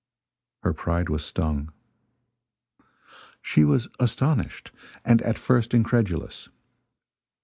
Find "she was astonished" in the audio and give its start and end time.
3.39-4.71